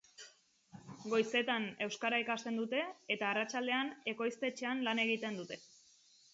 Goizetan 1.11 1.67
euskara 1.87 2.21
ikasten 2.25 2.57
dute 2.61 2.81
eta 3.17 3.29
arratsaldean 3.35 3.95
ekoiztetxean 4.15 4.85
lan 4.91 5.07
egiten 5.09 5.43
dute. 5.45 5.63